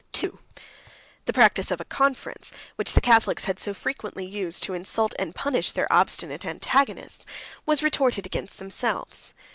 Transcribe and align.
93 0.15 0.29
II. 0.29 0.45
The 1.25 1.33
practice 1.33 1.69
of 1.69 1.79
a 1.79 1.85
conference, 1.85 2.51
which 2.75 2.93
the 2.93 3.01
Catholics 3.01 3.45
had 3.45 3.59
so 3.59 3.71
frequently 3.71 4.25
used 4.25 4.63
to 4.63 4.73
insult 4.73 5.13
and 5.19 5.35
punish 5.35 5.73
their 5.73 5.85
obstinate 5.93 6.43
antagonists, 6.43 7.23
was 7.67 7.83
retorted 7.83 8.25
against 8.25 8.57
themselves. 8.57 9.35